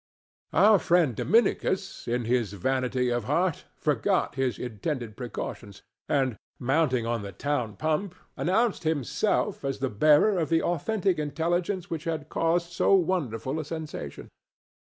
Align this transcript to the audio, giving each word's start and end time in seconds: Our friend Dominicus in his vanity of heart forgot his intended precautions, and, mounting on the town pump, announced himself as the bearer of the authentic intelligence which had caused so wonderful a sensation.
Our 0.53 0.79
friend 0.79 1.15
Dominicus 1.15 2.07
in 2.07 2.25
his 2.25 2.53
vanity 2.53 3.09
of 3.09 3.25
heart 3.25 3.65
forgot 3.77 4.33
his 4.33 4.57
intended 4.57 5.15
precautions, 5.15 5.83
and, 6.09 6.37
mounting 6.57 7.05
on 7.05 7.21
the 7.21 7.31
town 7.31 7.75
pump, 7.75 8.15
announced 8.35 8.81
himself 8.81 9.63
as 9.63 9.77
the 9.77 9.89
bearer 9.91 10.39
of 10.39 10.49
the 10.49 10.63
authentic 10.63 11.19
intelligence 11.19 11.91
which 11.91 12.05
had 12.05 12.29
caused 12.29 12.71
so 12.73 12.95
wonderful 12.95 13.59
a 13.59 13.63
sensation. 13.63 14.29